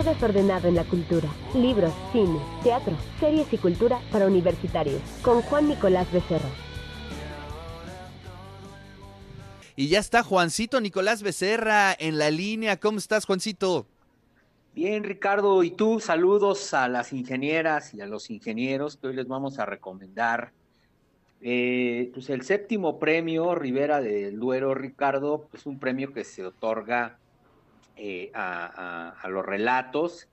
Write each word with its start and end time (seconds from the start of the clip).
desordenado 0.00 0.68
en 0.68 0.74
la 0.74 0.84
cultura. 0.84 1.28
Libros, 1.54 1.92
cine, 2.12 2.40
teatro, 2.62 2.96
series 3.20 3.52
y 3.52 3.58
cultura 3.58 4.00
para 4.10 4.26
universitarios. 4.26 5.02
Con 5.22 5.42
Juan 5.42 5.68
Nicolás 5.68 6.10
Becerra. 6.10 6.48
Y 9.76 9.88
ya 9.88 9.98
está 9.98 10.22
Juancito 10.22 10.80
Nicolás 10.80 11.22
Becerra 11.22 11.94
en 11.98 12.18
la 12.18 12.30
línea. 12.30 12.78
¿Cómo 12.78 12.98
estás, 12.98 13.26
Juancito? 13.26 13.86
Bien, 14.74 15.04
Ricardo, 15.04 15.62
y 15.62 15.70
tú 15.70 16.00
saludos 16.00 16.72
a 16.72 16.88
las 16.88 17.12
ingenieras 17.12 17.92
y 17.92 18.00
a 18.00 18.06
los 18.06 18.30
ingenieros 18.30 18.96
que 18.96 19.08
hoy 19.08 19.14
les 19.14 19.28
vamos 19.28 19.58
a 19.58 19.66
recomendar. 19.66 20.52
Eh, 21.42 22.10
pues 22.14 22.30
el 22.30 22.42
séptimo 22.42 22.98
premio 22.98 23.54
Rivera 23.54 24.00
del 24.00 24.40
Duero, 24.40 24.74
Ricardo, 24.74 25.42
es 25.44 25.50
pues 25.50 25.66
un 25.66 25.78
premio 25.78 26.14
que 26.14 26.24
se 26.24 26.44
otorga 26.46 27.18
eh, 28.04 28.32
a, 28.34 29.14
los 29.28 29.46
relatos. 29.46 30.26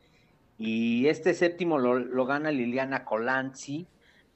Y 0.57 1.05
este 1.05 1.35
séptimo 1.35 1.77
lo, 1.77 2.25
gana 2.25 2.49
Liliana 2.49 3.05
Colanzi, 3.05 3.85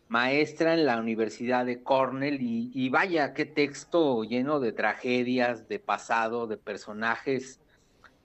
maestra 0.08 0.76
en 0.76 0.86
la 0.86 0.98
Universidad 1.00 1.66
de 1.66 1.82
Cornell. 1.82 2.38
Y, 2.40 2.90
vaya, 2.90 3.34
qué 3.34 3.46
texto 3.46 4.24
lleno 4.24 4.60
de 4.60 4.72
tragedias, 4.72 5.68
de 5.68 5.80
pasado, 5.80 6.46
de 6.46 6.58
personajes 6.58 7.60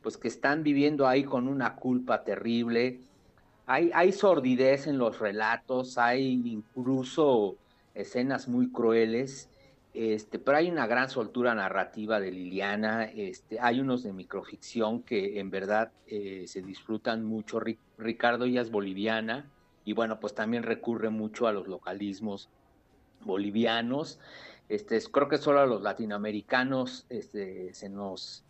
pues 0.02 0.18
que 0.18 0.28
están 0.28 0.62
viviendo 0.62 1.08
ahí 1.08 1.24
con 1.24 1.48
una 1.48 1.76
culpa 1.76 2.22
terrible. 2.22 3.00
Hay, 3.64 3.90
hay 3.94 4.12
sordidez 4.12 4.86
en 4.86 4.98
los 4.98 5.20
relatos, 5.20 5.96
hay 5.96 6.42
incluso 6.44 7.56
escenas 7.94 8.46
muy 8.46 8.70
crueles, 8.70 9.48
este, 9.98 10.38
pero 10.38 10.58
hay 10.58 10.70
una 10.70 10.86
gran 10.86 11.10
soltura 11.10 11.56
narrativa 11.56 12.20
de 12.20 12.30
Liliana, 12.30 13.06
este, 13.06 13.58
hay 13.58 13.80
unos 13.80 14.04
de 14.04 14.12
microficción 14.12 15.02
que 15.02 15.40
en 15.40 15.50
verdad 15.50 15.90
eh, 16.06 16.44
se 16.46 16.62
disfrutan 16.62 17.24
mucho. 17.24 17.60
Ricardo 17.98 18.44
ella 18.44 18.60
es 18.60 18.70
boliviana 18.70 19.50
y 19.84 19.94
bueno, 19.94 20.20
pues 20.20 20.36
también 20.36 20.62
recurre 20.62 21.10
mucho 21.10 21.48
a 21.48 21.52
los 21.52 21.66
localismos 21.66 22.48
bolivianos. 23.24 24.20
Este, 24.68 25.00
creo 25.10 25.28
que 25.28 25.38
solo 25.38 25.58
a 25.58 25.66
los 25.66 25.82
latinoamericanos 25.82 27.04
este, 27.08 27.74
se 27.74 27.88
nos 27.88 28.44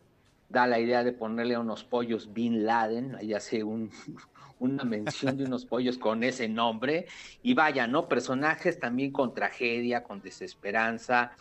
da 0.49 0.67
la 0.67 0.79
idea 0.79 1.05
de 1.05 1.13
ponerle 1.13 1.55
a 1.55 1.61
unos 1.61 1.85
pollos 1.85 2.33
Bin 2.33 2.65
Laden, 2.65 3.17
ahí 3.17 3.35
hace 3.35 3.63
un, 3.63 3.91
una 4.59 4.85
mención 4.85 5.37
de 5.37 5.45
unos 5.45 5.67
pollos 5.67 5.99
con 5.99 6.25
ese 6.25 6.49
nombre, 6.49 7.07
y 7.43 7.55
vaya, 7.55 7.87
¿no? 7.87 8.09
Personajes 8.09 8.79
también 8.79 9.13
con 9.13 9.35
tragedia, 9.35 10.03
con 10.03 10.21
desesperanza, 10.23 11.33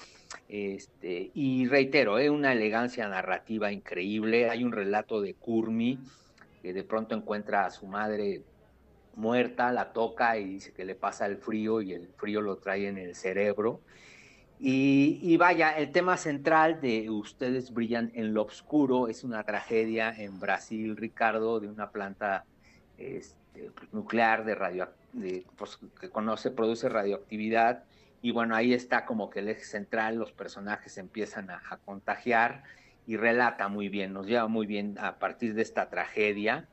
este, 0.50 1.32
y 1.34 1.68
reitero, 1.68 2.20
¿eh? 2.20 2.30
una 2.30 2.52
elegancia 2.52 3.08
narrativa 3.08 3.72
increíble, 3.72 4.50
hay 4.50 4.64
un 4.64 4.72
relato 4.72 5.22
de 5.22 5.34
Kurmi, 5.34 6.00
que 6.62 6.74
de 6.74 6.84
pronto 6.84 7.16
encuentra 7.16 7.66
a 7.66 7.72
su 7.72 7.88
madre 7.88 8.44
muerta, 9.16 9.72
la 9.72 9.94
toca 9.94 10.38
y 10.38 10.46
dice 10.46 10.74
que 10.74 10.86
le 10.86 10.96
pasa 10.96 11.26
el 11.26 11.38
frío 11.38 11.82
y 11.82 11.94
el 11.94 12.08
frío 12.18 12.42
lo 12.42 12.58
trae 12.58 12.88
en 12.88 12.98
el 12.98 13.16
cerebro, 13.16 13.82
y, 14.60 15.38
vaya, 15.38 15.78
el 15.78 15.92
tema 15.92 16.18
central 16.18 16.82
de 16.82 17.12
Ustedes 17.12 17.72
brillan 17.74 18.12
en 18.16 18.34
lo 18.34 18.44
oscuro 18.44 19.08
es 19.08 19.24
una 19.24 19.44
tragedia 19.44 20.14
en 20.18 20.40
Brasil, 20.40 20.98
Ricardo, 20.98 21.60
de 21.60 21.68
una 21.68 21.92
planta 21.92 22.44
este, 22.98 23.70
pues, 23.76 23.94
nuclear 23.94 24.46
de 24.46 24.56
radio, 24.56 24.90
pues, 25.58 25.78
que 26.00 26.10
conoce, 26.10 26.50
produce 26.50 26.90
radioactividad. 26.90 27.84
Y 28.24 28.32
bueno, 28.32 28.56
ahí 28.56 28.74
está 28.74 29.06
como 29.06 29.30
que 29.30 29.40
el 29.40 29.50
eje 29.50 29.64
central, 29.64 30.16
los 30.16 30.32
personajes 30.32 30.98
empiezan 30.98 31.52
a, 31.52 31.62
contagiar 31.86 32.64
y 33.06 33.16
relata 33.16 33.68
muy 33.68 33.90
bien, 33.90 34.12
nos 34.12 34.26
lleva 34.26 34.48
muy 34.48 34.66
bien 34.66 34.98
a 35.00 35.20
partir 35.20 35.54
de 35.54 35.62
esta 35.62 35.90
tragedia 35.90 36.68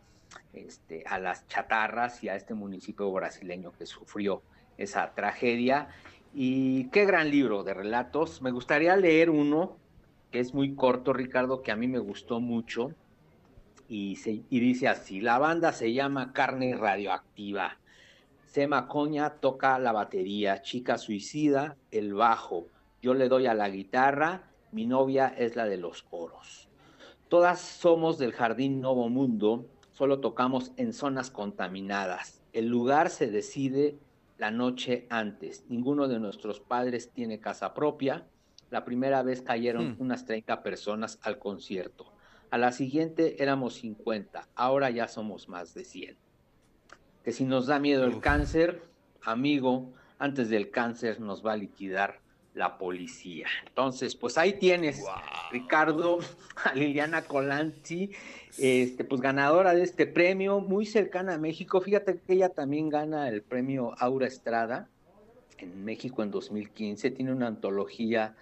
este, 0.55 1.05
a 1.07 1.19
las 1.19 1.47
chatarras 1.48 2.25
y 2.25 2.29
a 2.29 2.35
este 2.35 2.55
municipio 2.55 3.13
brasileño 3.13 3.73
que 3.73 3.87
sufrió 3.87 4.43
esa 4.79 5.15
tragedia 5.15 5.89
y 6.35 6.89
qué 6.89 7.07
gran 7.07 7.31
libro 7.31 7.63
de 7.63 7.75
relatos. 7.75 8.42
Me 8.42 8.51
gustaría 8.51 8.97
leer 8.97 9.31
uno 9.31 9.77
que 10.33 10.41
es 10.41 10.53
muy 10.53 10.75
corto, 10.75 11.13
Ricardo, 11.13 11.63
que 11.63 11.70
a 11.70 11.77
mí 11.77 11.86
me 11.86 12.01
gustó 12.01 12.41
mucho. 12.41 12.91
Y, 13.89 14.17
dice 14.51 14.89
así, 14.89 15.20
la 15.20 15.39
banda 15.39 15.73
se 15.73 15.92
llama 15.92 16.33
Carne 16.33 16.75
Radioactiva. 16.75 17.79
Sema 18.47 18.89
Coña 18.89 19.35
toca 19.35 19.79
la 19.79 19.92
batería, 19.92 20.63
Chica 20.63 20.98
Suicida, 20.98 21.77
el 21.92 22.14
bajo. 22.14 22.67
Yo 23.01 23.14
le 23.14 23.29
doy 23.29 23.47
a 23.47 23.55
la 23.55 23.69
guitarra, 23.69 24.51
mi 24.73 24.87
novia 24.87 25.33
es 25.39 25.55
la 25.55 25.67
de 25.67 25.77
los 25.77 26.03
coros. 26.03 26.69
Todas 27.29 27.61
somos 27.61 28.19
del 28.19 28.33
Jardín 28.33 28.81
Novo 28.81 29.08
Mundo, 29.08 29.67
solo 29.92 30.19
tocamos 30.19 30.73
en 30.77 30.92
zonas 30.92 31.31
contaminadas. 31.31 32.42
El 32.53 32.67
lugar 32.67 33.11
se 33.11 33.31
decide 33.31 33.98
la 34.39 34.50
noche 34.50 35.06
antes. 35.11 35.64
Ninguno 35.68 36.08
de 36.08 36.18
nuestros 36.18 36.61
padres 36.61 37.11
tiene 37.11 37.40
casa 37.40 37.74
propia. 37.74 38.27
La 38.70 38.84
primera 38.84 39.22
vez 39.22 39.42
cayeron 39.42 39.92
hmm. 39.92 39.96
unas 40.00 40.24
30 40.27 40.62
personas 40.62 41.18
al 41.22 41.39
concierto. 41.39 42.12
A 42.50 42.58
la 42.58 42.72
siguiente 42.72 43.42
éramos 43.42 43.74
50, 43.74 44.48
ahora 44.55 44.90
ya 44.90 45.08
somos 45.08 45.48
más 45.48 45.74
de 45.74 45.84
100. 45.84 46.17
Que 47.24 47.33
si 47.33 47.45
nos 47.45 47.67
da 47.67 47.78
miedo 47.78 48.05
el 48.05 48.20
cáncer, 48.20 48.83
amigo, 49.22 49.92
antes 50.18 50.51
del 50.51 50.70
cáncer 50.70 51.20
nos 51.20 51.45
va 51.45 51.55
a 51.55 51.56
liquidar 51.56 52.20
la 52.55 52.78
policía. 52.78 53.48
Entonces, 53.66 54.14
pues 54.14 54.39
ahí 54.39 54.52
tienes, 54.55 55.05
Ricardo, 55.55 56.19
a 56.65 56.75
Liliana 56.75 57.23
Colanzi, 57.23 58.11
este, 58.59 59.05
pues 59.05 59.20
ganadora 59.20 59.73
de 59.73 59.85
este 59.85 60.07
premio, 60.07 60.61
muy 60.61 60.85
cercana 60.85 61.35
a 61.35 61.39
México. 61.39 61.81
Fíjate 61.81 62.19
que 62.19 62.33
ella 62.33 62.48
también 62.48 62.89
gana 62.89 63.29
el 63.29 63.42
premio 63.42 63.95
Aura 63.98 64.27
Estrada 64.27 64.89
en 65.59 65.85
México 65.85 66.25
en 66.25 66.33
2015. 66.33 67.13
Tiene 67.13 67.33
una 67.33 67.47
antología 67.47 68.35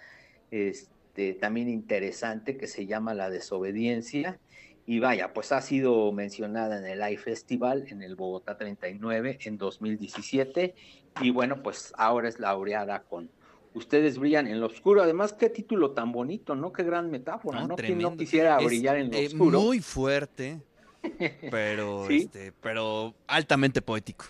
este, 0.49 1.35
también 1.35 1.69
interesante 1.69 2.57
que 2.57 2.67
se 2.67 2.87
llama 2.87 3.13
La 3.13 3.29
Desobediencia. 3.29 4.39
Y 4.87 4.99
vaya, 4.99 5.33
pues 5.33 5.51
ha 5.51 5.61
sido 5.61 6.11
mencionada 6.11 6.79
en 6.79 6.85
el 6.85 6.99
Live 6.99 7.21
Festival 7.21 7.85
en 7.89 8.01
el 8.01 8.15
Bogotá 8.15 8.57
39 8.57 9.37
en 9.43 9.57
2017. 9.59 10.73
Y 11.21 11.29
bueno, 11.29 11.61
pues 11.61 11.93
ahora 11.95 12.27
es 12.27 12.39
laureada 12.39 13.03
con 13.03 13.29
ustedes 13.73 14.17
brillan 14.17 14.47
en 14.47 14.59
lo 14.59 14.67
oscuro. 14.67 15.01
Además, 15.01 15.33
qué 15.33 15.49
título 15.49 15.91
tan 15.91 16.11
bonito, 16.11 16.55
¿no? 16.55 16.71
Qué 16.73 16.83
gran 16.83 17.09
metáfora, 17.09 17.65
¿no? 17.65 17.75
¿Quién 17.75 17.99
no 17.99 18.15
quisiera 18.15 18.57
brillar 18.57 18.97
en 18.97 19.11
lo 19.11 19.17
eh, 19.17 19.27
oscuro? 19.27 19.61
Muy 19.61 19.79
fuerte, 19.79 20.59
pero, 21.51 22.09
este, 22.09 22.51
pero 22.61 23.13
altamente 23.27 23.81
poético. 23.81 24.25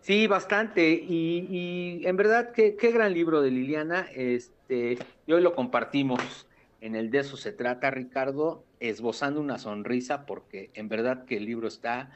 Sí, 0.00 0.26
bastante. 0.26 0.90
Y, 0.90 2.02
en 2.04 2.16
verdad, 2.16 2.52
qué, 2.52 2.74
qué, 2.74 2.90
gran 2.90 3.14
libro 3.14 3.40
de 3.40 3.50
Liliana. 3.50 4.08
Este, 4.14 4.98
y 5.26 5.32
hoy 5.32 5.42
lo 5.42 5.54
compartimos. 5.54 6.46
En 6.80 6.96
el 6.96 7.10
de 7.12 7.20
eso 7.20 7.36
se 7.36 7.52
trata, 7.52 7.92
Ricardo, 7.92 8.64
esbozando 8.80 9.40
una 9.40 9.58
sonrisa, 9.58 10.26
porque 10.26 10.70
en 10.74 10.88
verdad 10.88 11.24
que 11.24 11.36
el 11.36 11.44
libro 11.44 11.68
está 11.68 12.10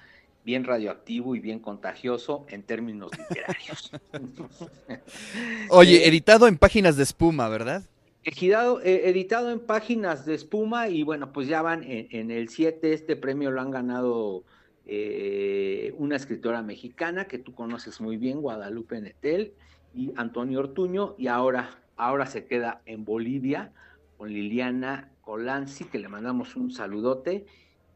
bien 0.47 0.62
radioactivo 0.62 1.34
y 1.34 1.41
bien 1.41 1.59
contagioso 1.59 2.47
en 2.49 2.62
términos 2.62 3.11
literarios. 3.19 3.91
Oye, 5.71 6.05
eh, 6.05 6.09
editado 6.09 6.47
en 6.47 6.57
páginas 6.57 6.97
de 6.97 7.03
espuma, 7.03 7.49
¿verdad? 7.49 7.83
Editado, 8.23 8.81
eh, 8.81 9.09
editado 9.09 9.51
en 9.51 9.59
páginas 9.59 10.25
de 10.25 10.35
espuma 10.35 10.89
y 10.89 11.03
bueno, 11.03 11.33
pues 11.33 11.49
ya 11.49 11.62
van 11.62 11.83
en, 11.85 12.31
el 12.31 12.49
7, 12.49 12.93
este 12.93 13.17
premio 13.17 13.51
lo 13.51 13.61
han 13.61 13.73
ganado 13.73 14.45
eh, 14.87 15.93
una 15.99 16.15
escritora 16.15 16.62
mexicana 16.62 17.27
que 17.27 17.39
tú 17.39 17.53
conoces 17.53 18.01
muy 18.01 18.17
bien, 18.17 18.41
Guadalupe 18.41 19.01
Netel 19.01 19.53
y 19.97 20.12
Antonio 20.15 20.61
Ortuño, 20.61 21.17
y 21.19 21.27
ahora, 21.27 21.81
ahora 21.97 22.27
se 22.27 22.47
queda 22.47 22.83
en 22.87 23.05
Bolivia 23.05 23.73
con 24.17 24.33
Liliana 24.33 25.11
Colanzi, 25.23 25.87
que 25.87 25.99
le 25.99 26.06
mandamos 26.06 26.55
un 26.55 26.71
saludote 26.71 27.47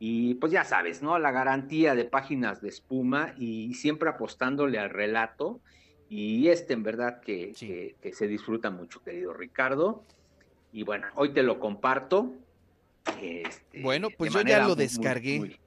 y 0.03 0.35
pues 0.37 0.51
ya 0.51 0.65
sabes, 0.65 1.03
¿no? 1.03 1.19
La 1.19 1.31
garantía 1.31 1.95
de 1.95 2.07
páginas 2.07 2.63
de 2.63 2.71
espuma 2.71 3.35
y 3.39 3.75
siempre 3.75 4.09
apostándole 4.09 4.79
al 4.79 4.89
relato. 4.89 5.61
Y 6.09 6.49
este 6.49 6.73
en 6.73 6.83
verdad 6.83 7.21
que, 7.21 7.53
se 7.55 8.27
disfruta 8.27 8.71
mucho, 8.71 9.03
querido 9.05 9.35
Ricardo. 9.35 10.03
Y 10.73 10.85
bueno, 10.85 11.07
hoy 11.17 11.35
te 11.35 11.43
lo 11.43 11.61
comparto. 11.61 12.33
Este, 13.21 13.83
bueno, 13.83 14.09
pues 14.17 14.33
yo 14.33 14.41
ya 14.41 14.67
lo 14.67 14.75
descargué. 14.75 15.39
Muy, 15.39 15.61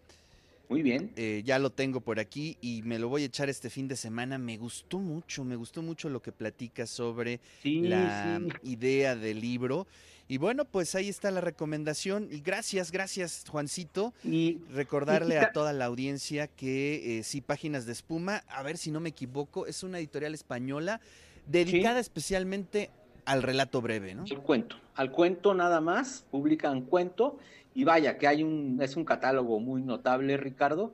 bien. 0.81 1.12
Eh, 1.16 1.42
ya 1.46 1.60
lo 1.60 1.72
tengo 1.72 2.02
por 2.02 2.20
aquí 2.20 2.58
y 2.62 2.81
me 2.84 3.00
lo 3.00 3.10
voy 3.10 3.24
a 3.24 3.25
echar 3.25 3.50
este 3.50 3.70
fin 3.70 3.88
de 3.88 3.96
semana. 3.96 4.38
Me 4.38 4.58
gustó 4.58 5.00
mucho, 5.00 5.44
me 5.44 5.56
gustó 5.56 5.81
mucho 5.81 6.10
lo 6.10 6.22
que 6.22 6.31
platicas 6.31 6.90
sobre 6.90 7.40
la 7.64 8.42
idea 8.64 9.16
del 9.16 9.40
libro. 9.40 9.88
Y 10.28 10.38
bueno, 10.38 10.66
pues 10.66 10.96
ahí 10.96 11.10
está 11.10 11.31
la 11.31 11.42
recomendación. 11.42 12.28
Y 12.31 12.40
gracias, 12.40 12.92
gracias, 12.92 13.44
Juancito. 13.48 14.14
Y 14.24 14.60
recordarle 14.72 15.38
a 15.38 15.52
toda 15.52 15.74
la 15.74 15.86
audiencia 15.86 16.48
que 16.48 17.19
eh, 17.19 17.24
sí, 17.24 17.42
Páginas 17.42 17.86
de 17.86 17.92
Espuma, 17.92 18.44
a 18.48 18.64
ver 18.64 18.78
si 18.78 18.90
no 18.90 19.00
me 19.00 19.10
equivoco, 19.10 19.68
es 19.68 19.84
una 19.84 20.00
editorial 20.00 20.34
española 20.34 21.02
dedicada 21.46 22.00
especialmente 22.00 22.90
al 23.26 23.44
relato 23.44 23.81
breve, 23.81 24.16
¿no? 24.16 24.24
Al 24.24 24.42
cuento, 24.42 24.78
al 24.96 25.12
cuento 25.12 25.54
nada 25.54 25.81
más, 25.81 26.26
publican 26.31 26.81
cuento. 26.81 27.38
Y 27.74 27.84
vaya, 27.84 28.18
que 28.18 28.28
hay 28.28 28.44
un, 28.44 28.80
es 28.81 28.96
un 28.96 29.06
catálogo 29.06 29.60
muy 29.60 29.81
notable, 29.81 30.38
Ricardo. 30.38 30.94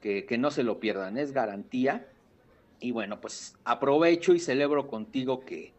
que, 0.00 0.26
no 0.38 0.50
se 0.50 0.62
lo 0.62 0.80
pierdan, 0.80 1.18
es 1.18 1.32
garantía. 1.32 2.06
Y 2.80 2.92
bueno, 2.92 3.20
pues 3.20 3.56
aprovecho 3.64 4.32
y 4.34 4.40
celebro 4.40 4.88
contigo 4.88 5.44
que 5.44 5.72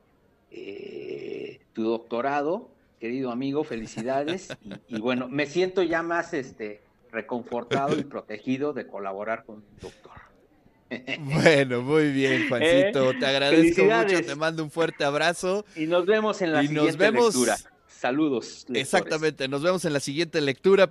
eh, 0.52 1.62
tu 1.74 1.84
doctorado, 1.84 2.70
querido 3.00 3.32
amigo, 3.32 3.64
felicidades. 3.64 4.50
Y, 4.88 5.00
bueno, 5.00 5.28
me 5.28 5.46
siento 5.46 5.84
ya 5.84 6.04
más 6.04 6.34
este, 6.34 6.82
reconfortado 7.12 7.98
y 7.98 8.04
protegido 8.04 8.74
de 8.74 8.88
colaborar 8.88 9.46
con 9.46 9.62
tu 9.62 9.88
doctor. 9.88 10.12
Bueno, 11.20 11.82
muy 11.82 12.12
bien, 12.12 12.48
Juancito. 12.50 13.14
te 13.18 13.26
agradezco 13.26 13.86
mucho, 13.86 14.22
te 14.22 14.36
mando 14.36 14.64
un 14.64 14.70
fuerte 14.70 15.06
abrazo. 15.06 15.66
Y 15.76 15.86
nos 15.88 16.06
vemos 16.06 16.42
en 16.42 16.52
la 16.52 16.62
siguiente 16.62 17.12
lectura. 17.12 17.58
Saludos. 18.00 18.66
Exactamente, 18.74 19.48
nos 19.48 19.62
vemos 19.62 19.86
en 19.86 19.94
la 19.94 20.00
siguiente 20.00 20.42
lectura. 20.42 20.80